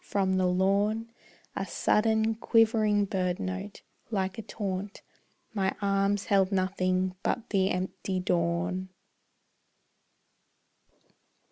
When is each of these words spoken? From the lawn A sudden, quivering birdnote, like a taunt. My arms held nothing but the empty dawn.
From 0.03 0.37
the 0.37 0.47
lawn 0.47 1.11
A 1.55 1.63
sudden, 1.63 2.33
quivering 2.33 3.05
birdnote, 3.05 3.83
like 4.09 4.39
a 4.39 4.41
taunt. 4.41 5.03
My 5.53 5.75
arms 5.79 6.25
held 6.25 6.51
nothing 6.51 7.13
but 7.21 7.51
the 7.51 7.69
empty 7.69 8.19
dawn. 8.19 8.89